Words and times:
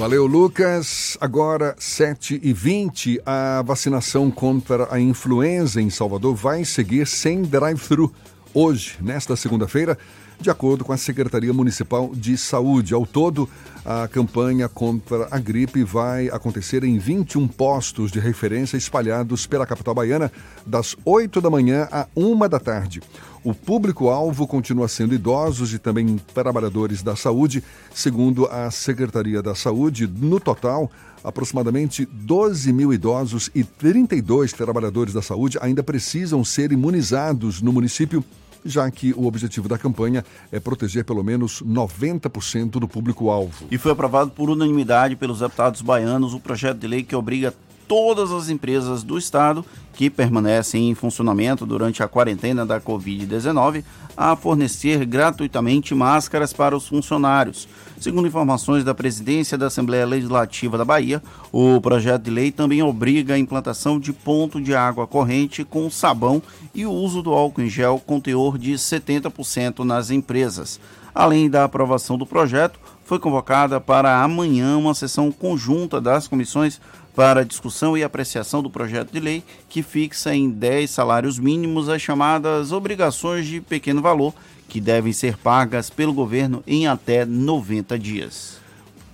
Valeu, 0.00 0.24
Lucas. 0.26 1.18
Agora, 1.20 1.76
7h20, 1.78 3.20
a 3.26 3.60
vacinação 3.60 4.30
contra 4.30 4.88
a 4.90 4.98
influenza 4.98 5.78
em 5.78 5.90
Salvador 5.90 6.34
vai 6.34 6.64
seguir 6.64 7.06
sem 7.06 7.42
drive-thru. 7.42 8.10
Hoje, 8.54 8.96
nesta 9.02 9.36
segunda-feira, 9.36 9.98
de 10.40 10.48
acordo 10.48 10.84
com 10.84 10.92
a 10.92 10.96
Secretaria 10.96 11.52
Municipal 11.52 12.12
de 12.14 12.36
Saúde. 12.38 12.94
Ao 12.94 13.04
todo, 13.04 13.48
a 13.84 14.08
campanha 14.08 14.68
contra 14.68 15.28
a 15.30 15.38
gripe 15.38 15.84
vai 15.84 16.28
acontecer 16.28 16.82
em 16.82 16.98
21 16.98 17.46
postos 17.46 18.10
de 18.10 18.18
referência 18.18 18.76
espalhados 18.76 19.46
pela 19.46 19.66
capital 19.66 19.94
baiana, 19.94 20.32
das 20.66 20.96
8 21.04 21.40
da 21.40 21.50
manhã 21.50 21.86
à 21.92 22.06
1 22.16 22.48
da 22.48 22.58
tarde. 22.58 23.02
O 23.44 23.54
público-alvo 23.54 24.46
continua 24.46 24.88
sendo 24.88 25.14
idosos 25.14 25.72
e 25.74 25.78
também 25.78 26.18
trabalhadores 26.34 27.02
da 27.02 27.16
saúde. 27.16 27.62
Segundo 27.94 28.46
a 28.46 28.70
Secretaria 28.70 29.42
da 29.42 29.54
Saúde, 29.54 30.06
no 30.06 30.38
total, 30.38 30.90
aproximadamente 31.22 32.06
12 32.06 32.72
mil 32.72 32.92
idosos 32.92 33.50
e 33.54 33.64
32 33.64 34.52
trabalhadores 34.52 35.14
da 35.14 35.22
saúde 35.22 35.58
ainda 35.60 35.82
precisam 35.82 36.44
ser 36.44 36.72
imunizados 36.72 37.62
no 37.62 37.72
município 37.72 38.24
já 38.64 38.90
que 38.90 39.12
o 39.12 39.26
objetivo 39.26 39.68
da 39.68 39.78
campanha 39.78 40.24
é 40.50 40.60
proteger 40.60 41.04
pelo 41.04 41.22
menos 41.22 41.62
90% 41.62 42.72
do 42.72 42.88
público-alvo. 42.88 43.66
E 43.70 43.78
foi 43.78 43.92
aprovado 43.92 44.30
por 44.30 44.50
unanimidade 44.50 45.16
pelos 45.16 45.40
deputados 45.40 45.82
baianos 45.82 46.34
o 46.34 46.40
projeto 46.40 46.78
de 46.78 46.86
lei 46.86 47.02
que 47.02 47.14
obriga 47.14 47.54
todas 47.90 48.30
as 48.30 48.48
empresas 48.48 49.02
do 49.02 49.18
estado 49.18 49.64
que 49.94 50.08
permanecem 50.08 50.88
em 50.90 50.94
funcionamento 50.94 51.66
durante 51.66 52.04
a 52.04 52.08
quarentena 52.08 52.64
da 52.64 52.80
Covid-19 52.80 53.82
a 54.16 54.36
fornecer 54.36 55.04
gratuitamente 55.04 55.92
máscaras 55.92 56.52
para 56.52 56.76
os 56.76 56.86
funcionários. 56.86 57.66
Segundo 57.98 58.28
informações 58.28 58.84
da 58.84 58.94
presidência 58.94 59.58
da 59.58 59.66
Assembleia 59.66 60.06
Legislativa 60.06 60.78
da 60.78 60.84
Bahia, 60.84 61.20
o 61.50 61.80
projeto 61.80 62.22
de 62.22 62.30
lei 62.30 62.52
também 62.52 62.80
obriga 62.80 63.34
a 63.34 63.38
implantação 63.38 63.98
de 63.98 64.12
ponto 64.12 64.60
de 64.60 64.72
água 64.72 65.04
corrente 65.04 65.64
com 65.64 65.90
sabão 65.90 66.40
e 66.72 66.86
o 66.86 66.92
uso 66.92 67.20
do 67.22 67.32
álcool 67.32 67.62
em 67.62 67.68
gel 67.68 68.00
com 68.06 68.20
teor 68.20 68.56
de 68.56 68.74
70% 68.74 69.80
nas 69.80 70.12
empresas. 70.12 70.78
Além 71.12 71.50
da 71.50 71.64
aprovação 71.64 72.16
do 72.16 72.24
projeto, 72.24 72.78
foi 73.04 73.18
convocada 73.18 73.80
para 73.80 74.22
amanhã 74.22 74.76
uma 74.76 74.94
sessão 74.94 75.32
conjunta 75.32 76.00
das 76.00 76.28
comissões 76.28 76.80
para 77.14 77.44
discussão 77.44 77.96
e 77.96 78.04
apreciação 78.04 78.62
do 78.62 78.70
projeto 78.70 79.12
de 79.12 79.20
lei 79.20 79.42
que 79.68 79.82
fixa 79.82 80.34
em 80.34 80.50
10 80.50 80.90
salários 80.90 81.38
mínimos 81.38 81.88
as 81.88 82.00
chamadas 82.00 82.72
obrigações 82.72 83.46
de 83.46 83.60
pequeno 83.60 84.00
valor, 84.00 84.34
que 84.68 84.80
devem 84.80 85.12
ser 85.12 85.36
pagas 85.36 85.90
pelo 85.90 86.12
governo 86.12 86.62
em 86.66 86.86
até 86.86 87.24
90 87.24 87.98
dias. 87.98 88.58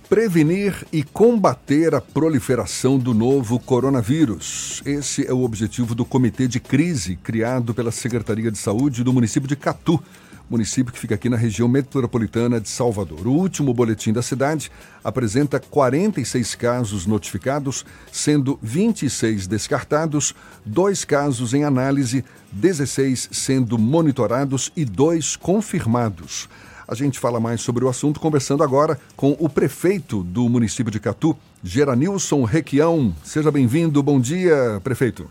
Prevenir 0.07 0.87
e 0.93 1.03
combater 1.03 1.93
a 1.93 1.99
proliferação 1.99 2.97
do 2.97 3.13
novo 3.13 3.59
coronavírus. 3.59 4.81
Esse 4.85 5.27
é 5.27 5.33
o 5.33 5.43
objetivo 5.43 5.93
do 5.93 6.05
Comitê 6.05 6.47
de 6.47 6.61
Crise, 6.61 7.17
criado 7.17 7.73
pela 7.73 7.91
Secretaria 7.91 8.49
de 8.49 8.57
Saúde 8.57 9.03
do 9.03 9.11
município 9.11 9.49
de 9.49 9.55
Catu 9.57 10.01
município 10.49 10.93
que 10.93 10.99
fica 10.99 11.15
aqui 11.15 11.29
na 11.29 11.37
região 11.37 11.67
metropolitana 11.67 12.59
de 12.59 12.69
Salvador. 12.69 13.27
O 13.27 13.31
último 13.31 13.73
boletim 13.73 14.13
da 14.13 14.21
cidade 14.21 14.71
apresenta 15.03 15.59
46 15.59 16.55
casos 16.55 17.05
notificados, 17.05 17.85
sendo 18.11 18.59
26 18.61 19.47
descartados, 19.47 20.33
dois 20.65 21.03
casos 21.03 21.53
em 21.53 21.63
análise, 21.63 22.23
16 22.51 23.29
sendo 23.31 23.77
monitorados 23.77 24.71
e 24.75 24.83
dois 24.85 25.35
confirmados. 25.35 26.49
A 26.87 26.95
gente 26.95 27.19
fala 27.19 27.37
mais 27.37 27.59
sobre 27.59 27.83
o 27.83 27.89
assunto 27.89 28.17
conversando 28.17 28.63
agora 28.63 28.97
com 29.17 29.35
o 29.39 29.49
prefeito 29.49 30.23
do 30.23 30.47
município 30.47 30.89
de 30.89 31.01
Catu, 31.01 31.37
Geranilson 31.61 32.45
Requião. 32.45 33.13
Seja 33.25 33.51
bem-vindo. 33.51 34.01
Bom 34.01 34.21
dia, 34.21 34.79
prefeito. 34.81 35.29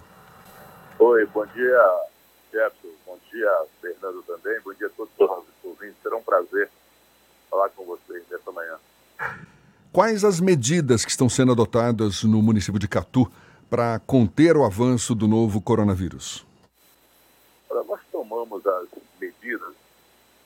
Oi, 0.99 1.25
bom 1.33 1.47
dia, 1.47 2.01
Jefferson. 2.53 2.89
Bom 3.07 3.19
dia, 3.33 3.51
Fernando 3.81 4.23
também. 4.27 4.61
Bom 4.63 4.75
dia 4.75 4.87
a 4.87 4.91
todos 4.91 5.13
os 5.19 5.65
ouvintes. 5.65 5.97
Será 6.03 6.17
um 6.17 6.23
prazer 6.23 6.69
falar 7.51 7.71
com 7.71 7.87
vocês 7.87 8.23
nessa 8.31 8.53
manhã. 8.53 8.75
Quais 9.97 10.25
as 10.25 10.41
medidas 10.41 11.07
que 11.07 11.11
estão 11.11 11.27
sendo 11.27 11.53
adotadas 11.53 12.23
no 12.23 12.43
município 12.43 12.79
de 12.79 12.87
Catu 12.87 13.33
para 13.71 13.99
conter 14.01 14.55
o 14.55 14.63
avanço 14.63 15.15
do 15.15 15.27
novo 15.27 15.59
coronavírus? 15.59 16.45
Nós 17.71 18.01
tomamos 18.13 18.67
as 18.67 18.89
medidas 19.19 19.73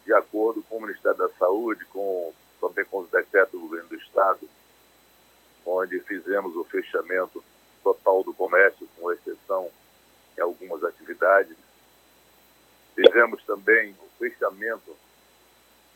de 0.07 0.15
acordo 0.15 0.63
com 0.69 0.77
o 0.77 0.83
Ministério 0.83 1.19
da 1.19 1.29
Saúde, 1.31 1.85
com, 1.87 2.33
também 2.61 2.85
com 2.85 3.01
os 3.01 3.11
decretos 3.11 3.51
do 3.51 3.67
governo 3.67 3.89
do 3.89 3.97
Estado, 3.97 4.49
onde 5.67 5.99
fizemos 5.99 6.55
o 6.55 6.63
fechamento 6.63 7.43
total 7.83 8.23
do 8.23 8.33
comércio, 8.33 8.89
com 8.97 9.11
exceção 9.11 9.69
em 10.39 10.43
algumas 10.43 10.85
atividades, 10.85 11.57
Fizemos 12.95 13.43
também 13.45 13.97
o 14.01 14.19
fechamento. 14.19 14.97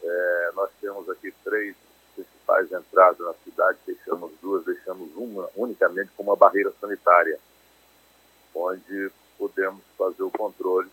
É, 0.02 0.50
nós 0.56 0.70
temos 0.80 1.08
aqui 1.08 1.32
três 1.44 1.76
principais 2.14 2.70
entradas 2.72 3.18
na 3.18 3.34
cidade, 3.44 3.78
fechamos 3.84 4.32
duas, 4.40 4.64
deixamos 4.64 5.10
uma 5.16 5.48
unicamente 5.56 6.10
com 6.16 6.22
uma 6.22 6.36
barreira 6.36 6.72
sanitária, 6.80 7.38
onde 8.54 9.10
podemos 9.38 9.82
fazer 9.98 10.22
o 10.22 10.30
controle 10.30 10.90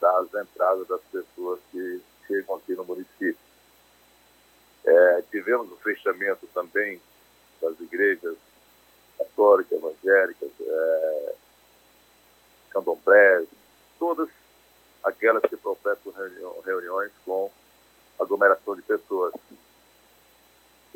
das 0.00 0.26
entradas 0.34 0.86
das 0.88 1.00
pessoas 1.10 1.60
que 1.70 2.02
chegam 2.26 2.56
aqui 2.56 2.74
no 2.74 2.84
município. 2.84 3.36
É, 4.84 5.22
tivemos 5.30 5.70
o 5.70 5.76
fechamento 5.76 6.46
também 6.54 7.00
das 7.60 7.78
igrejas 7.80 8.36
católicas, 9.18 9.78
evangélicas, 9.78 10.50
é, 10.60 11.34
candomblés, 12.70 13.46
todas 13.98 14.28
aquelas 15.04 15.42
que 15.42 15.56
professam 15.56 16.12
reuniões 16.64 17.12
com 17.24 17.50
aglomeração 18.18 18.76
de 18.76 18.82
pessoas. 18.82 19.34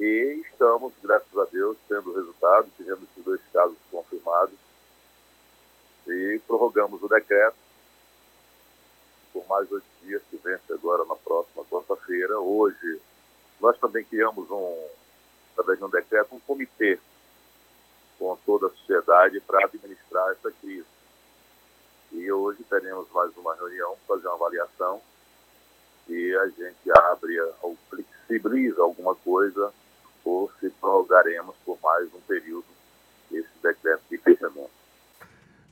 E 0.05 0.43
estamos, 0.45 0.93
graças 1.03 1.35
a 1.35 1.47
Deus, 1.47 1.79
tendo 1.89 2.13
resultado, 2.13 2.69
tivemos 2.77 3.05
esses 3.05 3.25
dois 3.25 3.41
casos 3.51 3.79
confirmados 3.91 4.55
e 6.07 6.39
prorrogamos 6.47 7.03
o 7.03 7.09
decreto 7.09 7.57
por 9.33 9.47
mais 9.47 9.73
oito 9.73 9.87
dias, 10.03 10.21
que 10.29 10.37
vence 10.37 10.71
agora 10.75 11.07
na 11.07 11.17
próxima 11.17 11.65
quarta-feira. 11.65 12.39
Hoje, 12.39 13.01
nós 13.59 13.79
também 13.79 14.05
criamos 14.05 14.51
um, 14.51 14.89
através 15.53 15.79
de 15.79 15.85
um 15.87 15.89
decreto, 15.89 16.35
um 16.35 16.41
comitê 16.41 17.01
com 18.19 18.37
toda 18.45 18.67
a 18.67 18.71
sociedade 18.73 19.41
para 19.41 19.65
administrar 19.65 20.33
essa 20.33 20.53
crise. 20.61 20.85
E 22.13 22.31
hoje 22.31 22.63
teremos 22.65 23.11
mais 23.11 23.35
uma 23.39 23.55
reunião, 23.55 23.97
fazer 24.07 24.27
uma 24.27 24.35
avaliação 24.35 25.01
e 26.07 26.37
a 26.37 26.47
gente 26.49 26.91
abre 26.95 27.41
ou 27.63 27.75
flexibiliza 27.89 28.83
alguma 28.83 29.15
coisa 29.15 29.73
ou 30.25 30.51
se 30.61 30.71
prorrogaremos 30.71 31.55
por 31.65 31.79
mais 31.83 32.13
um 32.15 32.21
período 32.21 32.67
esse 33.33 33.49
decreto 33.63 34.03
de 34.11 34.19
fechamento. 34.19 34.71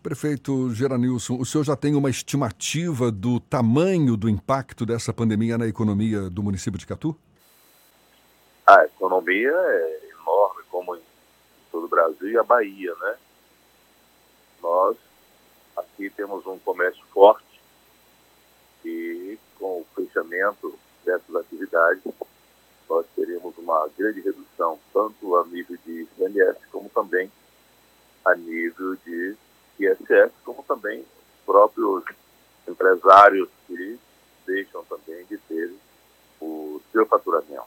Prefeito 0.02 0.70
Geranilson, 0.74 1.38
o 1.38 1.46
senhor 1.46 1.62
já 1.62 1.76
tem 1.76 1.94
uma 1.94 2.10
estimativa 2.10 3.10
do 3.10 3.38
tamanho 3.38 4.16
do 4.16 4.28
impacto 4.28 4.84
dessa 4.84 5.12
pandemia 5.12 5.56
na 5.56 5.66
economia 5.66 6.28
do 6.28 6.42
município 6.42 6.78
de 6.78 6.86
Catu? 6.86 7.16
A 8.66 8.84
economia 8.84 9.52
é 9.52 10.10
enorme, 10.10 10.62
como 10.70 10.96
em 10.96 11.02
todo 11.70 11.84
o 11.84 11.88
Brasil 11.88 12.30
e 12.30 12.36
a 12.36 12.42
Bahia, 12.42 12.94
né? 13.00 13.16
Nós 14.60 14.96
Aqui 15.76 16.10
temos 16.10 16.46
um 16.46 16.58
comércio 16.58 17.02
forte 17.12 17.60
e 18.84 19.38
com 19.58 19.80
o 19.80 19.86
fechamento 19.94 20.78
dessas 21.04 21.34
atividades 21.34 22.02
nós 22.92 23.06
teremos 23.16 23.56
uma 23.56 23.88
grande 23.96 24.20
redução 24.20 24.78
tanto 24.92 25.36
a 25.36 25.46
nível 25.46 25.78
de 25.86 26.02
ICMS 26.02 26.58
como 26.70 26.90
também 26.90 27.32
a 28.22 28.34
nível 28.34 28.94
de 28.96 29.34
ISS, 29.80 30.30
como 30.44 30.62
também 30.62 31.00
os 31.00 31.46
próprios 31.46 32.04
empresários 32.68 33.48
que 33.66 33.98
deixam 34.46 34.84
também 34.84 35.24
de 35.24 35.38
ter 35.38 35.72
o 36.38 36.82
seu 36.92 37.06
faturamento. 37.06 37.64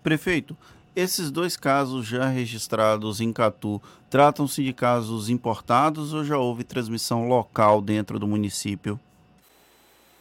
Prefeito, 0.00 0.56
esses 0.94 1.30
dois 1.30 1.56
casos 1.56 2.06
já 2.06 2.26
registrados 2.26 3.20
em 3.20 3.32
Catu 3.32 3.82
tratam-se 4.08 4.62
de 4.62 4.72
casos 4.72 5.28
importados 5.28 6.14
ou 6.14 6.22
já 6.22 6.38
houve 6.38 6.62
transmissão 6.62 7.26
local 7.26 7.82
dentro 7.82 8.16
do 8.18 8.28
município? 8.28 8.98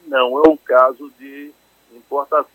Não, 0.08 0.44
é 0.44 0.50
um 0.50 0.58
caso 0.58 1.12
de 1.20 1.52
importação, 1.96 2.49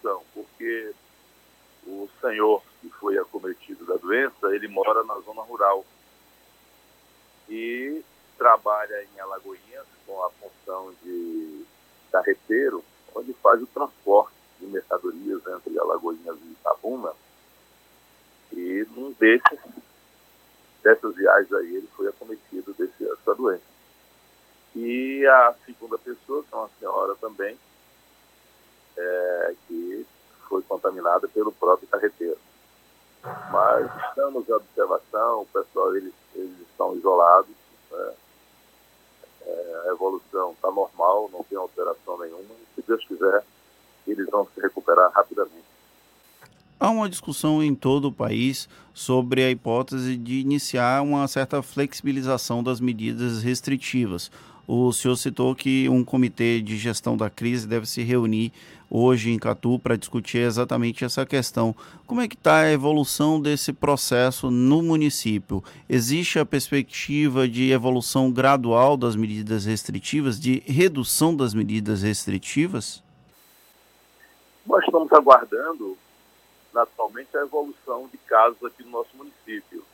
senhor 2.24 2.62
que 2.80 2.88
foi 2.88 3.18
acometido 3.18 3.84
da 3.84 3.96
doença, 3.96 4.54
ele 4.54 4.66
mora 4.68 5.04
na 5.04 5.14
zona 5.20 5.42
rural 5.42 5.84
e 7.48 8.02
trabalha 8.38 9.04
em 9.04 9.20
Alagoinhas 9.20 9.86
com 10.06 10.24
a 10.24 10.30
função 10.30 10.94
de 11.02 11.64
carreteiro, 12.10 12.82
onde 13.14 13.34
faz 13.34 13.62
o 13.62 13.66
transporte 13.66 14.34
de 14.58 14.66
mercadorias 14.66 15.42
entre 15.46 15.78
Alagoinhas 15.78 16.36
e 16.42 16.52
Itabuna 16.52 17.12
e 18.52 18.86
num 18.94 19.12
desses, 19.12 19.58
dessas 20.82 21.14
viagens 21.14 21.52
aí, 21.52 21.76
ele 21.76 21.88
foi 21.94 22.08
acometido 22.08 22.72
dessa 22.74 23.34
doença. 23.34 23.62
E 24.74 25.26
a 25.26 25.54
segunda 25.66 25.98
pessoa, 25.98 26.42
que 26.42 26.54
é 26.54 26.56
uma 26.56 26.70
senhora 26.78 27.14
também, 27.16 27.58
é, 28.96 29.54
que 29.66 30.06
foi 30.54 30.62
contaminada 30.62 31.26
pelo 31.26 31.50
próprio 31.50 31.88
carreteiro. 31.88 32.38
Mas 33.50 33.90
estamos 34.08 34.48
em 34.48 34.52
observação, 34.52 35.42
o 35.42 35.46
pessoal 35.46 35.96
eles, 35.96 36.12
eles 36.32 36.60
estão 36.60 36.94
isolados, 36.94 37.50
né? 37.90 38.14
é, 39.46 39.82
a 39.88 39.92
evolução 39.92 40.52
está 40.52 40.70
normal, 40.70 41.28
não 41.32 41.42
tem 41.42 41.58
alteração 41.58 42.18
nenhuma, 42.18 42.44
e 42.44 42.74
se 42.76 42.86
Deus 42.86 43.04
quiser, 43.04 43.42
eles 44.06 44.30
vão 44.30 44.46
se 44.54 44.60
recuperar 44.60 45.10
rapidamente. 45.12 45.64
Há 46.78 46.90
uma 46.90 47.08
discussão 47.08 47.60
em 47.62 47.74
todo 47.74 48.08
o 48.08 48.12
país 48.12 48.68
sobre 48.92 49.42
a 49.42 49.50
hipótese 49.50 50.16
de 50.16 50.38
iniciar 50.40 51.02
uma 51.02 51.26
certa 51.26 51.62
flexibilização 51.62 52.62
das 52.62 52.78
medidas 52.78 53.42
restritivas. 53.42 54.30
O 54.66 54.92
senhor 54.92 55.16
citou 55.16 55.54
que 55.54 55.88
um 55.90 56.02
comitê 56.02 56.60
de 56.60 56.76
gestão 56.78 57.16
da 57.16 57.28
crise 57.28 57.66
deve 57.66 57.86
se 57.86 58.02
reunir 58.02 58.50
hoje 58.88 59.30
em 59.30 59.38
Catu 59.38 59.78
para 59.78 59.96
discutir 59.96 60.38
exatamente 60.38 61.04
essa 61.04 61.26
questão. 61.26 61.74
Como 62.06 62.20
é 62.20 62.28
que 62.28 62.34
está 62.34 62.60
a 62.60 62.72
evolução 62.72 63.40
desse 63.40 63.72
processo 63.72 64.50
no 64.50 64.82
município? 64.82 65.62
Existe 65.88 66.38
a 66.38 66.46
perspectiva 66.46 67.46
de 67.46 67.70
evolução 67.72 68.30
gradual 68.30 68.96
das 68.96 69.16
medidas 69.16 69.66
restritivas, 69.66 70.40
de 70.40 70.60
redução 70.60 71.36
das 71.36 71.52
medidas 71.52 72.02
restritivas? 72.02 73.02
Nós 74.64 74.82
estamos 74.84 75.12
aguardando 75.12 75.98
naturalmente 76.72 77.36
a 77.36 77.42
evolução 77.42 78.08
de 78.10 78.16
casos 78.18 78.62
aqui 78.64 78.82
no 78.82 78.90
nosso 78.90 79.14
município. 79.14 79.84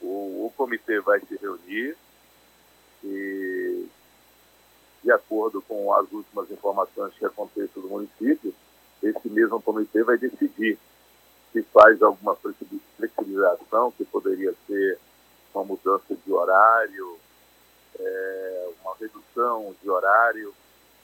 O, 0.00 0.46
o 0.46 0.52
comitê 0.56 1.00
vai 1.00 1.20
se 1.20 1.36
reunir 1.40 1.96
e, 3.08 3.88
de 5.02 5.10
acordo 5.10 5.62
com 5.62 5.92
as 5.94 6.10
últimas 6.12 6.50
informações 6.50 7.14
que 7.14 7.24
acontecem 7.24 7.82
no 7.82 7.88
município, 7.88 8.54
esse 9.02 9.28
mesmo 9.28 9.60
comitê 9.62 10.02
vai 10.02 10.18
decidir 10.18 10.78
se 11.52 11.62
faz 11.62 12.02
alguma 12.02 12.36
flexibilização, 12.36 13.90
que 13.92 14.04
poderia 14.04 14.54
ser 14.66 14.98
uma 15.54 15.64
mudança 15.64 16.14
de 16.14 16.32
horário, 16.32 17.18
é, 17.98 18.70
uma 18.82 18.94
redução 18.96 19.74
de 19.82 19.88
horário, 19.88 20.54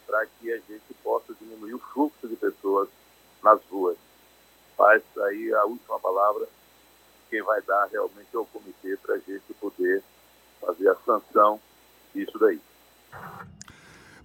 para 0.07 0.27
que 0.27 0.53
a 0.53 0.59
gente 0.59 0.93
possa 1.03 1.33
diminuir 1.41 1.75
o 1.75 1.79
fluxo 1.79 2.29
de 2.29 2.37
pessoas 2.37 2.89
nas 3.43 3.61
ruas. 3.71 3.97
Mas 4.79 5.03
aí 5.23 5.55
a 5.55 5.65
última 5.65 5.99
palavra, 5.99 6.47
quem 7.31 7.41
vai 7.43 7.63
dar 7.63 7.87
realmente 7.87 8.29
é 8.35 8.39
o 8.39 8.45
comitê 8.45 8.99
para 8.99 9.15
a 9.15 9.19
gente 9.19 9.55
poder 9.59 10.03
fazer 10.61 10.89
a 10.89 10.97
sanção 10.97 11.59
disso 12.15 12.39
daí. 12.39 12.61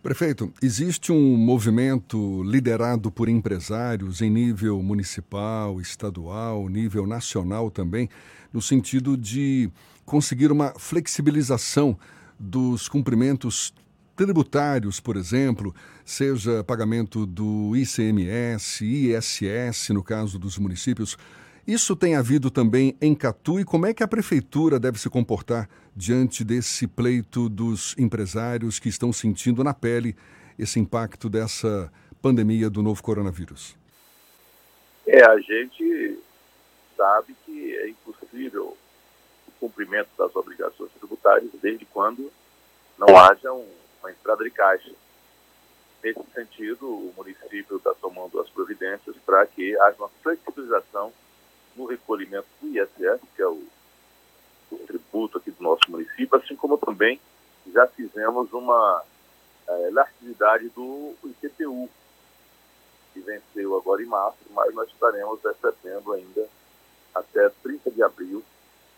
Prefeito, 0.01 0.53
existe 0.61 1.11
um 1.11 1.35
movimento 1.35 2.41
liderado 2.43 3.11
por 3.11 3.27
empresários 3.27 4.21
em 4.21 4.29
nível 4.29 4.81
municipal, 4.81 5.81
estadual, 5.81 6.69
nível 6.69 7.05
nacional 7.05 7.69
também, 7.69 8.09
no 8.53 8.61
sentido 8.61 9.17
de 9.17 9.69
conseguir 10.05 10.53
uma 10.53 10.73
flexibilização 10.79 11.99
dos 12.39 12.87
cumprimentos 12.87 13.73
tributários, 14.15 14.99
por 14.99 15.17
exemplo, 15.17 15.75
seja 16.05 16.63
pagamento 16.63 17.25
do 17.25 17.75
ICMS, 17.75 18.85
ISS, 18.85 19.89
no 19.89 20.03
caso 20.03 20.39
dos 20.39 20.57
municípios. 20.57 21.17
Isso 21.69 21.95
tem 21.95 22.15
havido 22.15 22.49
também 22.49 22.97
em 22.99 23.13
Catu 23.13 23.59
e 23.59 23.63
como 23.63 23.85
é 23.85 23.93
que 23.93 24.01
a 24.01 24.07
prefeitura 24.07 24.79
deve 24.79 24.99
se 24.99 25.07
comportar 25.07 25.69
diante 25.95 26.43
desse 26.43 26.87
pleito 26.87 27.47
dos 27.47 27.95
empresários 27.95 28.79
que 28.79 28.89
estão 28.89 29.13
sentindo 29.13 29.63
na 29.63 29.71
pele 29.71 30.15
esse 30.57 30.79
impacto 30.79 31.29
dessa 31.29 31.93
pandemia 32.23 32.71
do 32.71 32.81
novo 32.81 33.03
coronavírus? 33.03 33.77
É, 35.05 35.23
a 35.23 35.37
gente 35.37 36.19
sabe 36.97 37.35
que 37.45 37.77
é 37.77 37.89
impossível 37.89 38.75
o 39.47 39.51
cumprimento 39.59 40.09
das 40.17 40.35
obrigações 40.35 40.89
tributárias 40.97 41.51
desde 41.61 41.85
quando 41.85 42.31
não 42.97 43.15
haja 43.15 43.53
um 43.53 43.67
uma 44.01 44.09
entrada 44.09 44.43
de 44.43 44.49
caixa. 44.49 44.91
Nesse 46.03 46.23
sentido, 46.33 46.87
o 46.87 47.13
município 47.15 47.77
está 47.77 47.93
tomando 47.93 48.39
as 48.39 48.49
providências 48.49 49.15
para 49.23 49.45
que 49.45 49.79
haja 49.81 49.97
uma 49.99 50.09
flexibilização 50.23 51.13
no 51.79 51.85
recolhimento 51.85 52.45
do 52.61 52.67
ISS, 52.67 53.21
que 53.33 53.41
é 53.41 53.47
o, 53.47 53.63
o 54.69 54.77
tributo 54.85 55.37
aqui 55.37 55.49
do 55.49 55.63
nosso 55.63 55.89
município, 55.89 56.37
assim 56.37 56.55
como 56.55 56.77
também 56.77 57.19
já 57.73 57.87
fizemos 57.87 58.51
uma 58.51 59.03
é, 59.67 59.87
elasticidade 59.87 60.67
do 60.69 61.15
IPTU, 61.23 61.89
que 63.13 63.21
venceu 63.21 63.77
agora 63.77 64.03
em 64.03 64.05
março, 64.05 64.37
mas 64.51 64.75
nós 64.75 64.89
estaremos 64.89 65.39
recebendo 65.41 66.11
ainda 66.11 66.47
até 67.15 67.49
30 67.63 67.91
de 67.91 68.03
abril 68.03 68.43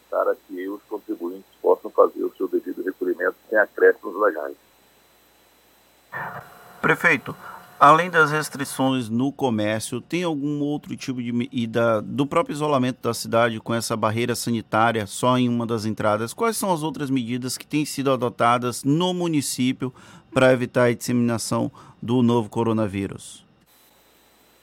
para 0.10 0.36
que 0.36 0.68
os 0.68 0.82
contribuintes 0.84 1.50
possam 1.62 1.92
fazer 1.92 2.24
o 2.24 2.36
seu 2.36 2.48
devido 2.48 2.84
recolhimento 2.84 3.36
sem 3.48 3.58
acréscimos 3.58 4.20
legais. 4.20 4.58
Prefeito, 6.82 7.36
além 7.82 8.12
das 8.12 8.30
restrições 8.30 9.10
no 9.10 9.32
comércio, 9.32 10.00
tem 10.00 10.24
algum 10.24 10.62
outro 10.62 10.96
tipo 10.96 11.20
de 11.20 11.50
e 11.52 11.66
da, 11.66 12.00
do 12.00 12.28
próprio 12.28 12.54
isolamento 12.54 13.02
da 13.02 13.12
cidade 13.12 13.60
com 13.60 13.74
essa 13.74 13.98
barreira 13.98 14.36
sanitária 14.36 15.08
só 15.08 15.36
em 15.36 15.50
uma 15.50 15.66
das 15.66 15.84
entradas? 15.84 16.32
Quais 16.32 16.56
são 16.56 16.72
as 16.72 16.84
outras 16.84 17.10
medidas 17.10 17.58
que 17.58 17.66
têm 17.66 17.84
sido 17.84 18.12
adotadas 18.12 18.84
no 18.84 19.16
município 19.16 19.92
para 20.32 20.54
evitar 20.54 20.90
a 20.90 20.94
disseminação 20.94 21.72
do 22.00 22.22
novo 22.22 22.50
coronavírus? 22.50 23.44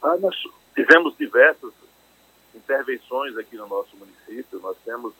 Ah, 0.01 0.17
nós 0.19 0.37
tivemos 0.73 1.17
diversas 1.19 1.73
intervenções 2.55 3.37
aqui 3.37 3.57
no 3.57 3.67
nosso 3.67 3.97
município. 3.97 4.61
Nós 4.61 4.77
temos 4.85 5.13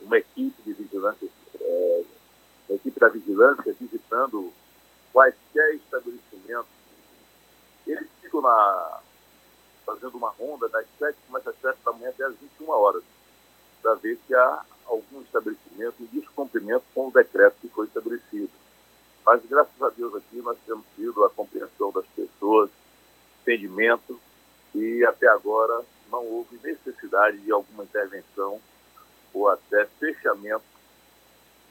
uma 0.00 0.16
equipe 0.16 0.62
de 0.64 0.72
vigilância, 0.72 1.28
uma 1.60 2.76
equipe 2.76 2.98
da 2.98 3.10
vigilância 3.10 3.76
visitando 3.78 4.50
quaisquer 5.12 5.74
estabelecimentos, 5.74 6.73
na, 8.40 9.00
fazendo 9.84 10.16
uma 10.16 10.30
ronda 10.30 10.68
das 10.68 10.86
7, 10.98 11.16
começa 11.26 11.50
às 11.50 11.60
7 11.60 11.78
da 11.84 11.92
manhã 11.92 12.10
até 12.10 12.24
às 12.24 12.34
21 12.36 12.70
horas, 12.70 13.02
para 13.82 13.94
ver 13.94 14.18
se 14.26 14.34
há 14.34 14.64
algum 14.86 15.20
estabelecimento 15.22 16.02
em 16.02 16.06
descumprimento 16.06 16.84
com 16.94 17.08
o 17.08 17.12
decreto 17.12 17.56
que 17.60 17.68
foi 17.68 17.86
estabelecido. 17.86 18.50
Mas, 19.24 19.44
graças 19.46 19.80
a 19.80 19.88
Deus, 19.90 20.14
aqui 20.14 20.36
nós 20.42 20.58
temos 20.66 20.84
tido 20.96 21.24
a 21.24 21.30
compreensão 21.30 21.90
das 21.92 22.06
pessoas, 22.06 22.70
entendimento, 23.42 24.20
e 24.74 25.04
até 25.04 25.28
agora 25.28 25.82
não 26.10 26.24
houve 26.26 26.58
necessidade 26.62 27.38
de 27.38 27.52
alguma 27.52 27.84
intervenção 27.84 28.60
ou 29.32 29.48
até 29.48 29.86
fechamento 29.98 30.64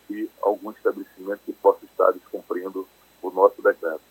de 0.09 0.29
algum 0.41 0.71
estabelecimento 0.71 1.41
que 1.45 1.53
possa 1.53 1.85
estar 1.85 2.11
descumprindo 2.11 2.87
o 3.21 3.31
nosso 3.31 3.61
decreto. 3.61 4.01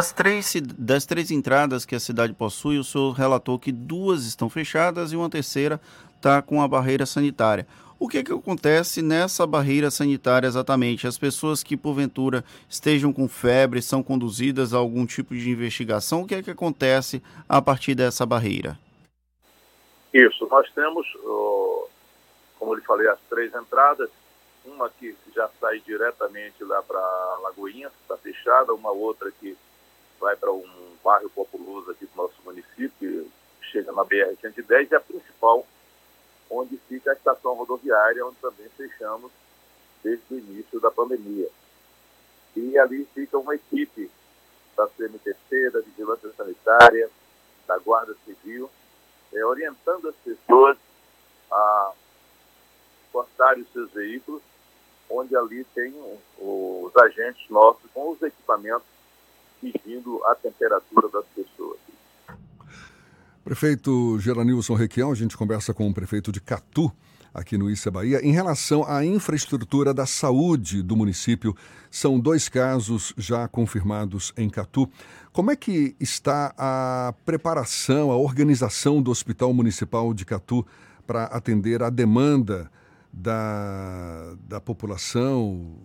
Das 0.00 0.12
três, 0.12 0.54
das 0.78 1.04
três 1.04 1.30
entradas 1.30 1.84
que 1.84 1.94
a 1.94 2.00
cidade 2.00 2.32
possui, 2.32 2.78
o 2.78 2.82
senhor 2.82 3.12
relatou 3.12 3.58
que 3.58 3.70
duas 3.70 4.24
estão 4.24 4.48
fechadas 4.48 5.12
e 5.12 5.16
uma 5.16 5.28
terceira 5.28 5.78
está 6.16 6.40
com 6.40 6.62
a 6.62 6.66
barreira 6.66 7.04
sanitária. 7.04 7.66
O 7.98 8.08
que, 8.08 8.24
que 8.24 8.32
acontece 8.32 9.02
nessa 9.02 9.46
barreira 9.46 9.90
sanitária 9.90 10.46
exatamente? 10.46 11.06
As 11.06 11.18
pessoas 11.18 11.62
que 11.62 11.76
porventura 11.76 12.42
estejam 12.66 13.12
com 13.12 13.28
febre 13.28 13.82
são 13.82 14.02
conduzidas 14.02 14.72
a 14.72 14.78
algum 14.78 15.04
tipo 15.04 15.34
de 15.34 15.50
investigação? 15.50 16.22
O 16.22 16.26
que 16.26 16.36
é 16.36 16.42
que 16.42 16.50
acontece 16.50 17.22
a 17.46 17.60
partir 17.60 17.94
dessa 17.94 18.24
barreira? 18.24 18.78
Isso, 20.14 20.48
nós 20.50 20.66
temos, 20.72 21.06
como 22.58 22.74
lhe 22.74 22.80
falei, 22.80 23.06
as 23.06 23.20
três 23.28 23.54
entradas 23.54 24.08
uma 24.64 24.88
que 24.88 25.14
já 25.34 25.48
sai 25.60 25.80
diretamente 25.80 26.64
lá 26.64 26.82
para 26.82 27.00
Lagoinha, 27.42 27.90
está 28.02 28.16
fechada, 28.16 28.72
uma 28.72 28.90
outra 28.90 29.30
que 29.40 29.56
vai 30.20 30.36
para 30.36 30.52
um 30.52 30.64
bairro 31.02 31.30
populoso 31.30 31.90
aqui 31.90 32.06
do 32.06 32.16
nosso 32.16 32.34
município, 32.44 33.30
chega 33.62 33.90
na 33.92 34.04
BR-110, 34.04 34.90
e 34.90 34.94
a 34.94 35.00
principal, 35.00 35.66
onde 36.50 36.76
fica 36.88 37.10
a 37.10 37.14
estação 37.14 37.54
rodoviária, 37.54 38.24
onde 38.24 38.36
também 38.36 38.68
fechamos 38.76 39.32
desde 40.02 40.34
o 40.34 40.38
início 40.38 40.78
da 40.80 40.90
pandemia. 40.90 41.48
E 42.54 42.78
ali 42.78 43.08
fica 43.14 43.38
uma 43.38 43.54
equipe 43.54 44.10
da 44.76 44.86
CMTC, 44.88 45.70
da 45.70 45.80
Vigilância 45.80 46.30
Sanitária, 46.36 47.10
da 47.66 47.78
Guarda 47.78 48.14
Civil, 48.24 48.70
é, 49.32 49.44
orientando 49.44 50.08
as 50.08 50.16
pessoas 50.16 50.76
a 51.50 51.92
cortarem 53.12 53.62
os 53.62 53.72
seus 53.72 53.90
veículos 53.92 54.42
onde 55.10 55.36
ali 55.36 55.64
tem 55.74 55.92
os 56.38 56.96
agentes 56.96 57.48
nossos 57.50 57.90
com 57.92 58.10
os 58.10 58.22
equipamentos 58.22 58.86
medindo 59.62 60.22
a 60.24 60.34
temperatura 60.34 61.08
das 61.08 61.24
pessoas. 61.34 61.78
Prefeito 63.44 64.18
Geranilson 64.18 64.74
Requião, 64.74 65.10
a 65.10 65.14
gente 65.14 65.36
conversa 65.36 65.72
com 65.72 65.88
o 65.88 65.94
prefeito 65.94 66.30
de 66.30 66.40
Catu, 66.40 66.92
aqui 67.32 67.56
no 67.56 67.70
Issa 67.70 67.90
Bahia. 67.90 68.20
Em 68.24 68.32
relação 68.32 68.84
à 68.86 69.04
infraestrutura 69.04 69.94
da 69.94 70.04
saúde 70.06 70.82
do 70.82 70.96
município, 70.96 71.56
são 71.90 72.18
dois 72.18 72.48
casos 72.48 73.14
já 73.16 73.48
confirmados 73.48 74.32
em 74.36 74.48
Catu. 74.48 74.88
Como 75.32 75.50
é 75.50 75.56
que 75.56 75.96
está 76.00 76.52
a 76.56 77.14
preparação, 77.24 78.10
a 78.10 78.16
organização 78.16 79.00
do 79.00 79.10
Hospital 79.10 79.52
Municipal 79.52 80.12
de 80.12 80.24
Catu 80.24 80.66
para 81.06 81.24
atender 81.24 81.82
a 81.82 81.90
demanda 81.90 82.70
da, 83.12 84.34
da 84.42 84.60
população, 84.60 85.76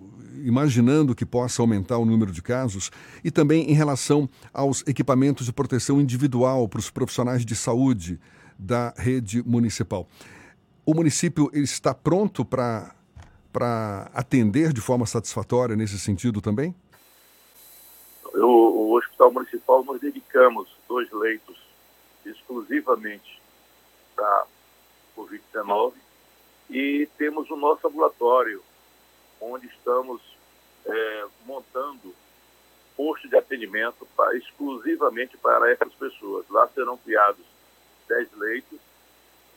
imaginando 0.44 1.16
que 1.16 1.26
possa 1.26 1.62
aumentar 1.62 1.98
o 1.98 2.06
número 2.06 2.32
de 2.32 2.42
casos, 2.42 2.92
e 3.24 3.32
também 3.32 3.70
em 3.70 3.74
relação 3.74 4.30
aos 4.54 4.84
equipamentos 4.88 5.46
de 5.46 5.54
proteção 5.54 6.00
individual 6.00 6.68
para 6.70 6.80
os 6.80 6.90
profissionais 6.90 7.46
de 7.46 7.56
saúde 7.56 8.20
da 8.58 8.94
rede 8.98 9.44
municipal. 9.44 10.08
O 10.86 10.94
município 10.94 11.50
está 11.54 11.94
pronto 11.94 12.46
para 12.46 12.94
atender 14.14 14.72
de 14.72 14.82
forma 14.82 15.06
satisfatória 15.06 15.76
nesse 15.76 15.98
sentido 16.00 16.42
também? 16.42 16.76
O, 18.36 18.92
o 18.92 18.98
Hospital 18.98 19.32
Municipal 19.32 19.84
nós 19.84 20.00
dedicamos 20.00 20.70
dois 20.88 21.12
leitos 21.12 21.58
exclusivamente 22.26 23.42
para 24.16 24.46
Covid-19 25.18 26.05
e 26.70 27.08
temos 27.18 27.50
o 27.50 27.56
nosso 27.56 27.88
ambulatório, 27.88 28.62
onde 29.40 29.68
estamos 29.68 30.22
é, 30.86 31.26
montando 31.46 32.14
posto 32.96 33.28
de 33.28 33.36
atendimento 33.36 34.08
para, 34.16 34.36
exclusivamente 34.38 35.38
para 35.38 35.72
essas 35.72 35.94
pessoas. 35.94 36.46
Lá 36.50 36.68
serão 36.70 36.98
criados 36.98 37.46
10 38.08 38.30
leitos, 38.38 38.80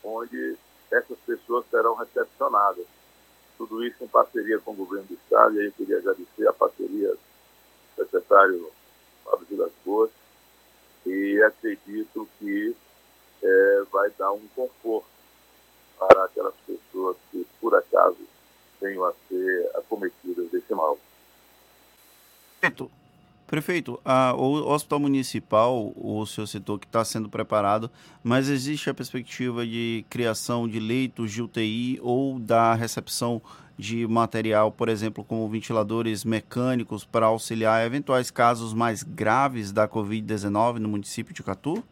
onde 0.03 0.57
essas 0.91 1.19
pessoas 1.21 1.65
serão 1.71 1.95
recepcionadas. 1.95 2.87
Tudo 3.57 3.85
isso 3.85 4.05
em 4.05 4.09
parceria 4.09 4.59
com 4.59 4.73
o 4.73 4.77
governo 4.77 5.07
do 5.07 5.15
Estado, 5.15 5.57
e 5.57 5.61
aí 5.61 5.67
eu 5.67 5.73
queria 5.73 5.99
agradecer 5.99 6.49
a 6.49 6.53
parceria 6.53 7.11
do 7.11 7.19
secretário 7.97 8.71
Fábio 9.25 9.47
Vilas 9.49 9.73
Boas, 9.85 10.11
e 11.07 11.43
acredito 11.43 12.29
que 12.39 12.77
é, 13.43 13.83
vai 13.91 14.11
dar 14.11 14.33
um 14.33 14.47
conforto 14.55 15.18
para 15.99 16.25
aquelas 16.25 16.55
pessoas 16.67 17.17
que, 17.31 17.47
por 17.61 17.75
acaso, 17.75 18.19
venham 18.81 19.05
a 19.05 19.13
ser 19.29 19.71
acometidas 19.75 20.51
desse 20.51 20.75
mal. 20.75 20.99
Prefeito, 22.61 22.91
prefeito 23.47 24.01
a, 24.05 24.35
o 24.35 24.71
Hospital 24.71 25.01
Municipal, 25.01 25.93
o 25.97 26.25
seu 26.27 26.47
setor 26.47 26.79
que 26.79 26.87
está 26.87 27.05
sendo 27.05 27.29
preparado, 27.29 27.91
mas 28.23 28.49
existe 28.49 28.91
a 28.91 28.95
perspectiva 28.95 29.67
de 29.67 30.05
criação 30.11 30.69
de 30.69 30.79
leitos 30.79 31.33
de 31.33 31.43
UTI 31.43 31.99
ou 32.03 32.39
da 32.39 32.75
recepção 32.75 33.41
de 33.79 34.09
material, 34.09 34.73
por 34.73 34.89
exemplo, 34.89 35.23
como 35.23 35.49
ventiladores 35.49 36.25
mecânicos 36.25 37.05
para 37.05 37.27
auxiliar 37.27 37.87
eventuais 37.87 38.29
casos 38.29 38.75
mais 38.75 39.05
graves 39.05 39.71
da 39.71 39.89
Covid-19 39.89 40.79
no 40.79 40.89
município 40.89 41.33
de 41.33 41.45
Catu? 41.45 41.85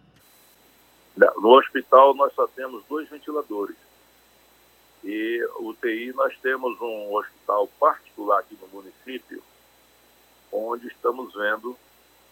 No 1.17 1.57
hospital 1.57 2.13
nós 2.15 2.33
só 2.35 2.47
temos 2.49 2.83
dois 2.89 3.09
ventiladores. 3.09 3.77
UTI, 5.59 6.13
nós 6.13 6.37
temos 6.39 6.81
um 6.81 7.15
hospital 7.15 7.69
particular 7.79 8.41
aqui 8.41 8.57
no 8.61 8.69
município, 8.69 9.43
onde 10.53 10.87
estamos 10.89 11.35
vendo 11.35 11.77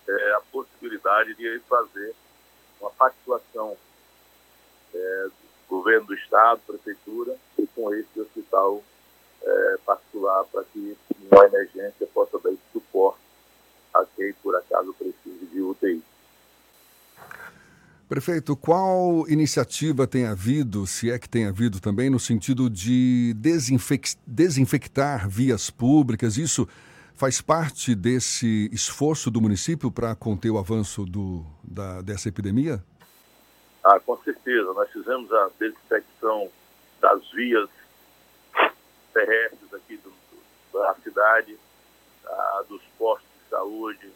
é, 0.09 0.33
a 0.33 0.41
possibilidade 0.53 1.35
de 1.35 1.61
fazer 1.69 2.15
uma 2.81 2.91
participação 2.91 3.77
é, 4.95 5.29
do 5.29 5.69
governo 5.69 6.07
do 6.07 6.15
estado, 6.15 6.61
prefeitura, 6.67 7.37
e 7.59 7.67
com 7.69 7.95
esse 7.95 8.21
hospital 8.21 8.83
é, 9.43 9.79
particular 9.85 10.45
para 10.47 10.65
que 10.65 10.97
uma 11.31 11.47
emergência 11.47 12.07
possa 12.13 12.39
dar 12.39 12.53
suporte 12.73 13.21
a 13.93 14.05
quem 14.17 14.33
por 14.35 14.57
acaso 14.57 14.95
precise 14.95 15.47
de 15.47 15.61
UTI. 15.61 16.03
Prefeito, 18.09 18.55
qual 18.55 19.27
iniciativa 19.29 20.07
tem 20.07 20.27
havido, 20.27 20.87
se 20.87 21.11
é 21.11 21.19
que 21.19 21.27
tem 21.29 21.47
havido 21.47 21.81
também, 21.81 22.11
no 22.11 22.21
sentido 22.21 22.69
de 22.69 23.33
desinfec 23.35 24.15
desinfectar 24.27 25.27
vias 25.27 25.71
públicas? 25.71 26.37
Isso 26.37 26.69
faz 27.15 27.41
parte 27.41 27.95
desse 27.95 28.69
esforço 28.71 29.31
do 29.31 29.41
município 29.41 29.91
para 29.91 30.15
conter 30.15 30.51
o 30.51 30.59
avanço 30.59 31.07
do, 31.07 31.47
da, 31.63 32.03
dessa 32.03 32.29
epidemia? 32.29 32.85
Ah, 33.83 33.99
com 33.99 34.19
certeza. 34.19 34.71
Nós 34.75 34.91
fizemos 34.91 35.33
a 35.33 35.51
desinfecção 35.59 36.51
das 37.01 37.27
vias 37.33 37.71
terrestres 39.15 39.73
aqui 39.73 39.97
do, 39.97 40.11
do, 40.11 40.79
da 40.79 40.95
cidade, 41.03 41.57
ah, 42.27 42.65
dos 42.69 42.83
postos 42.99 43.31
de 43.43 43.49
saúde, 43.49 44.11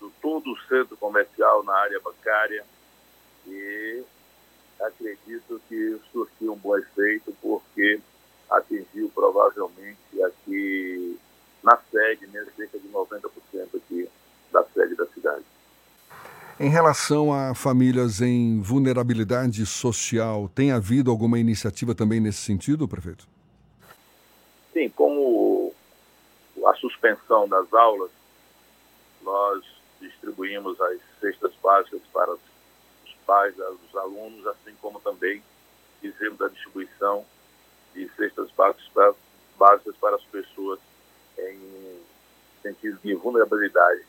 do 0.00 0.10
todo 0.22 0.50
o 0.50 0.58
centro 0.66 0.96
comercial 0.96 1.62
na 1.62 1.74
área 1.74 2.00
bancária 2.00 2.64
e 3.48 4.04
acredito 4.80 5.60
que 5.68 5.98
surtiu 6.12 6.52
um 6.52 6.56
bom 6.56 6.76
efeito 6.76 7.34
porque 7.42 8.00
atingiu 8.50 9.10
provavelmente 9.14 10.22
aqui 10.24 11.18
na 11.62 11.76
sede, 11.90 12.26
né, 12.28 12.46
cerca 12.56 12.78
de 12.78 12.88
90% 12.88 13.28
aqui 13.74 14.08
da 14.52 14.64
sede 14.64 14.94
da 14.94 15.06
cidade. 15.06 15.44
Em 16.60 16.70
relação 16.70 17.32
a 17.32 17.54
famílias 17.54 18.20
em 18.20 18.60
vulnerabilidade 18.60 19.64
social, 19.64 20.48
tem 20.48 20.72
havido 20.72 21.10
alguma 21.10 21.38
iniciativa 21.38 21.94
também 21.94 22.20
nesse 22.20 22.38
sentido, 22.38 22.88
prefeito? 22.88 23.28
Sim, 24.72 24.88
como 24.90 25.72
a 26.66 26.74
suspensão 26.74 27.48
das 27.48 27.72
aulas, 27.72 28.10
nós 29.22 29.64
distribuímos 30.00 30.80
as 30.80 30.98
cestas 31.20 31.52
básicas 31.62 32.00
para 32.12 32.32
os 32.32 32.40
pais, 33.28 33.54
dos 33.54 33.94
alunos, 33.94 34.46
assim 34.46 34.74
como 34.80 34.98
também 35.00 35.42
fizemos 36.00 36.40
a 36.40 36.48
distribuição 36.48 37.26
de 37.92 38.08
cestas 38.16 38.50
básicas 38.52 38.88
para, 38.88 39.14
básicas 39.58 39.96
para 39.96 40.16
as 40.16 40.24
pessoas 40.24 40.80
em 41.38 42.00
sentido 42.62 42.98
de 43.04 43.14
vulnerabilidade, 43.14 44.02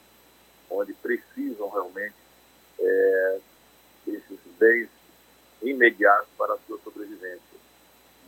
onde 0.70 0.94
precisam 0.94 1.68
realmente 1.70 2.16
é, 2.80 3.40
desses 4.06 4.40
bens 4.58 4.88
imediatos 5.62 6.30
para 6.38 6.54
a 6.54 6.58
sua 6.66 6.80
sobrevivência. 6.80 7.60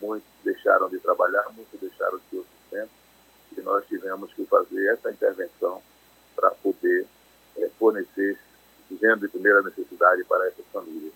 Muitos 0.01 0.27
deixaram 0.43 0.89
de 0.89 0.99
trabalhar, 0.99 1.47
muitos 1.53 1.79
deixaram 1.79 2.17
de 2.17 2.23
ter 2.25 2.43
sustento, 2.43 2.91
e 3.57 3.61
nós 3.61 3.87
tivemos 3.87 4.33
que 4.33 4.45
fazer 4.45 4.87
essa 4.87 5.09
intervenção 5.09 5.81
para 6.35 6.51
poder 6.51 7.07
é, 7.57 7.69
fornecer 7.79 8.37
sendo 8.99 9.21
de 9.21 9.27
primeira 9.27 9.61
necessidade 9.61 10.23
para 10.25 10.47
essas 10.47 10.65
famílias. 10.71 11.13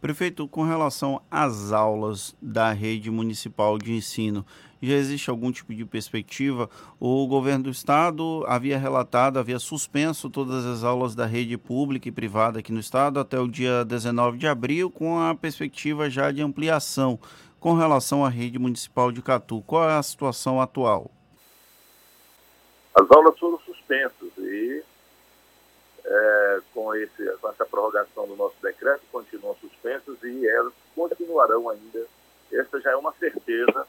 Prefeito, 0.00 0.46
com 0.46 0.62
relação 0.62 1.20
às 1.28 1.72
aulas 1.72 2.34
da 2.40 2.70
rede 2.70 3.10
municipal 3.10 3.76
de 3.76 3.92
ensino, 3.92 4.46
já 4.80 4.94
existe 4.94 5.28
algum 5.28 5.50
tipo 5.50 5.74
de 5.74 5.84
perspectiva? 5.84 6.70
O 7.00 7.26
governo 7.26 7.64
do 7.64 7.70
estado 7.70 8.44
havia 8.46 8.78
relatado, 8.78 9.38
havia 9.38 9.58
suspenso 9.58 10.30
todas 10.30 10.64
as 10.64 10.84
aulas 10.84 11.16
da 11.16 11.26
rede 11.26 11.58
pública 11.58 12.08
e 12.08 12.12
privada 12.12 12.60
aqui 12.60 12.70
no 12.70 12.78
estado 12.78 13.18
até 13.18 13.40
o 13.40 13.48
dia 13.48 13.84
19 13.84 14.38
de 14.38 14.46
abril, 14.46 14.88
com 14.88 15.18
a 15.20 15.34
perspectiva 15.34 16.08
já 16.08 16.30
de 16.30 16.42
ampliação. 16.42 17.18
Com 17.58 17.74
relação 17.74 18.24
à 18.24 18.28
rede 18.28 18.56
municipal 18.56 19.10
de 19.10 19.20
Catu, 19.20 19.62
qual 19.66 19.90
é 19.90 19.94
a 19.94 20.02
situação 20.02 20.60
atual? 20.60 21.10
As 22.94 23.10
aulas 23.10 23.36
foram 23.36 23.58
suspensas 23.60 24.17
é, 26.08 26.60
com, 26.72 26.94
esse, 26.94 27.24
com 27.40 27.50
essa 27.50 27.66
prorrogação 27.66 28.26
do 28.26 28.34
nosso 28.34 28.56
decreto, 28.62 29.02
continuam 29.12 29.54
suspensas 29.56 30.16
e 30.22 30.48
elas 30.48 30.72
continuarão 30.94 31.68
ainda. 31.68 32.06
Essa 32.50 32.80
já 32.80 32.92
é 32.92 32.96
uma 32.96 33.12
certeza 33.12 33.86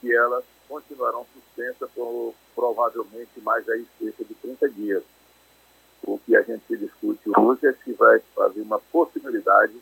que 0.00 0.14
elas 0.14 0.44
continuarão 0.68 1.26
suspensas 1.32 1.88
por 1.94 2.34
provavelmente 2.54 3.40
mais 3.40 3.66
aí 3.68 3.86
cerca 3.98 4.24
de 4.24 4.34
30 4.34 4.68
dias. 4.70 5.02
O 6.02 6.18
que 6.18 6.36
a 6.36 6.42
gente 6.42 6.76
discute 6.76 7.30
hoje 7.34 7.66
é 7.66 7.72
se 7.72 7.92
vai 7.94 8.20
fazer 8.34 8.60
uma 8.60 8.78
possibilidade 8.78 9.74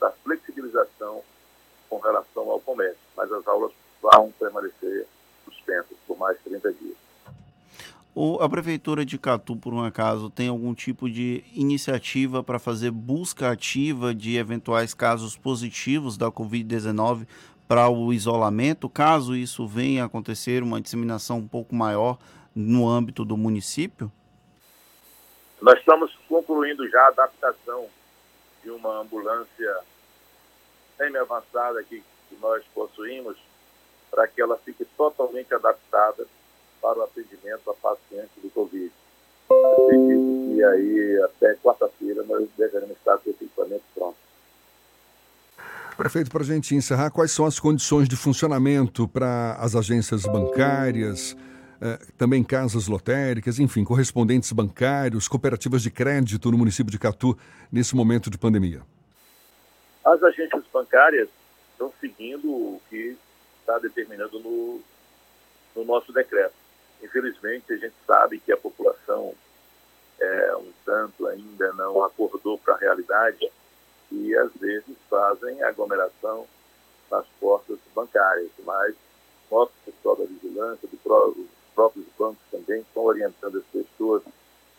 da 0.00 0.10
flexibilização 0.10 1.22
com 1.88 1.98
relação 1.98 2.50
ao 2.50 2.60
comércio, 2.60 2.98
mas 3.16 3.30
as 3.30 3.46
aulas 3.46 3.72
vão 4.02 4.32
permanecer 4.32 5.06
suspensas 5.44 5.96
por 6.06 6.18
mais 6.18 6.36
30 6.42 6.72
dias. 6.72 7.01
O, 8.14 8.42
a 8.42 8.48
Prefeitura 8.48 9.06
de 9.06 9.16
Catu, 9.16 9.56
por 9.56 9.72
um 9.72 9.82
acaso, 9.82 10.28
tem 10.28 10.48
algum 10.48 10.74
tipo 10.74 11.08
de 11.08 11.42
iniciativa 11.54 12.42
para 12.42 12.58
fazer 12.58 12.90
busca 12.90 13.50
ativa 13.50 14.14
de 14.14 14.36
eventuais 14.36 14.92
casos 14.92 15.34
positivos 15.34 16.18
da 16.18 16.30
Covid-19 16.30 17.26
para 17.66 17.88
o 17.88 18.12
isolamento, 18.12 18.86
caso 18.86 19.34
isso 19.34 19.66
venha 19.66 20.02
a 20.02 20.06
acontecer, 20.06 20.62
uma 20.62 20.78
disseminação 20.78 21.38
um 21.38 21.48
pouco 21.48 21.74
maior 21.74 22.18
no 22.54 22.86
âmbito 22.86 23.24
do 23.24 23.34
município? 23.34 24.12
Nós 25.62 25.78
estamos 25.78 26.14
concluindo 26.28 26.86
já 26.90 27.00
a 27.04 27.08
adaptação 27.08 27.86
de 28.62 28.70
uma 28.70 29.00
ambulância 29.00 29.78
semi-avançada 30.98 31.82
que, 31.84 32.04
que 32.28 32.36
nós 32.42 32.62
possuímos, 32.74 33.38
para 34.10 34.28
que 34.28 34.42
ela 34.42 34.58
fique 34.58 34.84
totalmente 34.98 35.54
adaptada 35.54 36.26
para 36.82 36.98
o 36.98 37.02
atendimento 37.02 37.70
a 37.70 37.74
pacientes 37.74 38.42
do 38.42 38.50
Covid. 38.50 38.90
Acredito 39.48 40.54
que 40.54 40.64
aí 40.64 41.22
até 41.24 41.54
quarta-feira 41.62 42.24
nós 42.24 42.48
devemos 42.58 42.90
estar 42.90 43.16
com 43.18 43.30
esse 43.30 43.44
equipamento 43.44 43.84
pronto. 43.94 44.16
Prefeito, 45.96 46.30
para 46.30 46.42
a 46.42 46.46
gente 46.46 46.74
encerrar, 46.74 47.10
quais 47.10 47.30
são 47.30 47.46
as 47.46 47.60
condições 47.60 48.08
de 48.08 48.16
funcionamento 48.16 49.06
para 49.06 49.54
as 49.60 49.76
agências 49.76 50.22
bancárias, 50.22 51.36
eh, 51.80 51.98
também 52.16 52.42
casas 52.42 52.88
lotéricas, 52.88 53.58
enfim, 53.58 53.84
correspondentes 53.84 54.50
bancários, 54.52 55.28
cooperativas 55.28 55.82
de 55.82 55.90
crédito 55.90 56.50
no 56.50 56.58
município 56.58 56.90
de 56.90 56.98
Catu 56.98 57.38
nesse 57.70 57.94
momento 57.94 58.30
de 58.30 58.38
pandemia? 58.38 58.82
As 60.04 60.20
agências 60.22 60.64
bancárias 60.72 61.28
estão 61.72 61.92
seguindo 62.00 62.48
o 62.50 62.80
que 62.88 63.16
está 63.60 63.78
determinando 63.78 64.40
no, 64.40 64.80
no 65.76 65.84
nosso 65.84 66.12
decreto. 66.12 66.61
Infelizmente, 67.02 67.72
a 67.72 67.76
gente 67.76 67.94
sabe 68.06 68.38
que 68.38 68.52
a 68.52 68.56
população 68.56 69.34
é, 70.20 70.56
um 70.56 70.72
tanto 70.84 71.26
ainda 71.26 71.72
não 71.72 72.04
acordou 72.04 72.56
para 72.58 72.74
a 72.74 72.78
realidade 72.78 73.50
e 74.10 74.36
às 74.36 74.52
vezes 74.54 74.96
fazem 75.10 75.62
aglomeração 75.62 76.46
nas 77.10 77.26
portas 77.40 77.78
bancárias, 77.94 78.50
mas 78.64 78.94
nosso 79.50 79.72
pessoal 79.84 80.16
da 80.16 80.24
vigilância, 80.24 80.88
do 80.88 80.96
os 80.96 81.46
próprios 81.74 82.06
bancos 82.18 82.42
também 82.50 82.80
estão 82.80 83.02
orientando 83.02 83.58
as 83.58 83.64
pessoas 83.64 84.22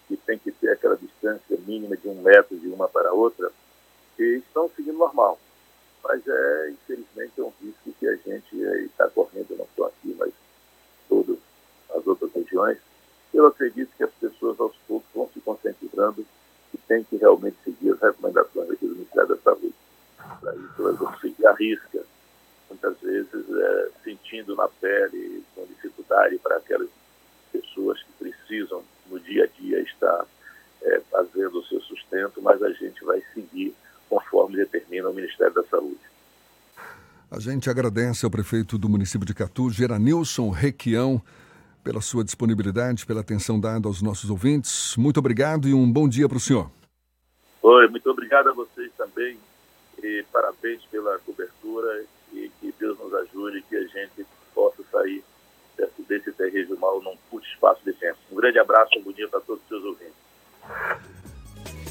que 0.07 0.17
tem 0.17 0.37
que 0.37 0.51
ter 0.51 0.71
aquela 0.71 0.95
distância 0.95 1.57
mínima 1.65 1.97
de 1.97 2.07
um 2.07 2.21
metro 2.21 2.57
de 2.57 2.67
uma 2.69 2.87
para 2.87 3.09
a 3.09 3.13
outra, 3.13 3.51
e 4.17 4.37
estão 4.37 4.69
seguindo 4.75 4.97
normal. 4.97 5.39
Mas 6.03 6.21
é, 6.27 6.69
infelizmente, 6.71 7.33
é 7.39 7.43
um 7.43 7.53
risco 7.61 7.91
que 7.99 8.07
a 8.07 8.15
gente 8.15 8.55
está 8.85 9.09
correndo, 9.09 9.55
não 9.57 9.67
só 9.75 9.85
aqui, 9.85 10.15
mas 10.17 10.33
regiões. 12.63 12.77
Eu 13.33 13.47
acredito 13.47 13.89
que 13.97 14.03
as 14.03 14.11
pessoas 14.11 14.59
aos 14.59 14.75
poucos 14.87 15.09
vão 15.13 15.29
se 15.33 15.39
conscientizando 15.41 16.25
que 16.71 16.77
tem 16.87 17.03
que 17.03 17.17
realmente 17.17 17.57
seguir 17.63 17.91
as 17.91 17.99
recomendações 17.99 18.69
aqui 18.69 18.87
do 18.87 18.95
Ministério 18.95 19.29
da 19.29 19.37
Saúde. 19.37 19.73
Para 20.39 20.55
isso, 20.55 20.73
elas 20.79 20.97
vão 20.97 21.19
seguir 21.19 21.45
a 21.45 21.53
risca, 21.53 22.03
muitas 22.69 22.99
vezes 22.99 23.33
é, 23.33 23.89
sentindo 24.03 24.55
na 24.55 24.67
pele, 24.67 25.43
com 25.55 25.65
dificuldade 25.65 26.37
para 26.37 26.57
aquelas 26.57 26.89
pessoas 27.51 28.01
que 28.03 28.11
precisam, 28.19 28.83
no 29.09 29.19
dia 29.19 29.45
a 29.45 29.61
dia, 29.61 29.81
estar 29.81 30.25
é, 30.83 31.01
fazendo 31.11 31.59
o 31.59 31.65
seu 31.65 31.81
sustento, 31.81 32.41
mas 32.41 32.61
a 32.61 32.69
gente 32.71 33.03
vai 33.03 33.21
seguir 33.33 33.75
conforme 34.09 34.57
determina 34.57 35.09
o 35.09 35.13
Ministério 35.13 35.53
da 35.53 35.63
Saúde. 35.63 35.99
A 37.31 37.39
gente 37.39 37.67
agradece 37.67 38.25
ao 38.25 38.31
prefeito 38.31 38.77
do 38.77 38.87
município 38.87 39.25
de 39.25 39.33
Catu, 39.33 39.71
Geranilson 39.71 40.51
Requião, 40.51 41.21
pela 41.83 42.01
sua 42.01 42.23
disponibilidade, 42.23 43.05
pela 43.05 43.21
atenção 43.21 43.59
dada 43.59 43.87
aos 43.87 44.01
nossos 44.01 44.29
ouvintes. 44.29 44.95
Muito 44.97 45.17
obrigado 45.17 45.67
e 45.67 45.73
um 45.73 45.91
bom 45.91 46.07
dia 46.07 46.27
para 46.27 46.37
o 46.37 46.39
senhor. 46.39 46.71
Oi, 47.61 47.87
muito 47.87 48.09
obrigado 48.09 48.49
a 48.49 48.53
vocês 48.53 48.91
também 48.97 49.37
e 50.01 50.25
parabéns 50.31 50.83
pela 50.85 51.17
cobertura 51.19 52.05
e 52.33 52.49
que 52.59 52.73
Deus 52.79 52.97
nos 52.97 53.13
ajude 53.13 53.61
que 53.69 53.75
a 53.75 53.85
gente 53.85 54.25
possa 54.53 54.83
sair 54.91 55.23
desse, 56.07 56.31
desse 56.31 56.75
mal 56.79 57.01
num 57.01 57.17
curto 57.29 57.47
espaço 57.47 57.81
de 57.85 57.93
tempo. 57.93 58.17
Um 58.31 58.35
grande 58.35 58.59
abraço, 58.59 58.97
um 58.97 59.03
bom 59.03 59.11
dia 59.11 59.27
para 59.27 59.41
todos 59.41 59.61
os 59.63 59.69
seus 59.69 59.83
ouvintes. 59.83 61.12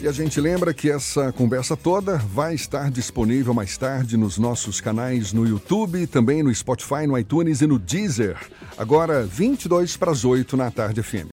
E 0.02 0.08
a 0.08 0.10
gente 0.10 0.40
lembra 0.40 0.74
que 0.74 0.90
essa 0.90 1.30
conversa 1.30 1.76
toda 1.76 2.16
vai 2.16 2.56
estar 2.56 2.90
disponível 2.90 3.54
mais 3.54 3.78
tarde 3.78 4.16
nos 4.16 4.36
nossos 4.36 4.80
canais 4.80 5.32
no 5.32 5.46
YouTube, 5.46 6.08
também 6.08 6.42
no 6.42 6.52
Spotify, 6.52 7.06
no 7.06 7.16
iTunes 7.16 7.60
e 7.60 7.68
no 7.68 7.78
Deezer. 7.78 8.36
Agora, 8.76 9.22
22 9.22 9.96
para 9.96 10.10
as 10.10 10.24
8 10.24 10.56
na 10.56 10.72
tarde 10.72 11.00
FM. 11.04 11.31